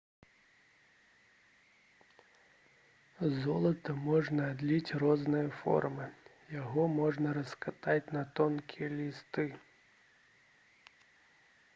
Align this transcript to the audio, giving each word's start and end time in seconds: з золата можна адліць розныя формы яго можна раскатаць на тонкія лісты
з 3.23 3.29
золата 3.43 3.95
можна 4.09 4.47
адліць 4.53 4.95
розныя 5.03 5.47
формы 5.59 6.07
яго 6.61 6.87
можна 7.01 7.35
раскатаць 7.39 8.11
на 8.19 8.23
тонкія 8.41 8.87
лісты 8.99 9.45